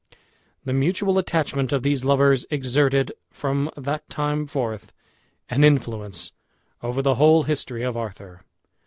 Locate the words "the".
0.65-0.73, 7.03-7.13